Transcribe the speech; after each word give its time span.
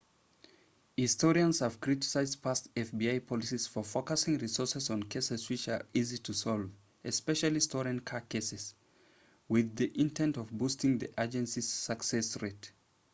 historians 0.97 1.59
have 1.59 1.79
criticized 1.79 2.41
past 2.41 2.73
fbi 2.73 3.23
policies 3.23 3.67
for 3.67 3.83
focusing 3.83 4.35
resources 4.39 4.89
on 4.89 5.03
cases 5.03 5.47
which 5.47 5.67
are 5.67 5.85
easy 5.93 6.17
to 6.17 6.33
solve 6.33 6.71
especially 7.03 7.59
stolen 7.59 7.99
car 7.99 8.21
cases 8.21 8.73
with 9.47 9.75
the 9.75 9.91
intent 10.01 10.37
of 10.37 10.49
boosting 10.51 10.97
the 10.97 11.11
agency's 11.21 11.69
success 11.69 12.41
rate 12.41 12.71